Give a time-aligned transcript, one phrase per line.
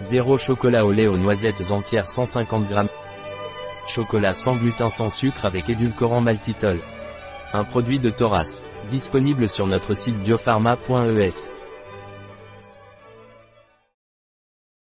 [0.00, 2.74] 0 chocolat au lait aux noisettes entières 150 g.
[3.88, 6.80] Chocolat sans gluten sans sucre avec édulcorant maltitol.
[7.52, 8.62] Un produit de Thoras.
[8.90, 11.48] Disponible sur notre site biopharma.es.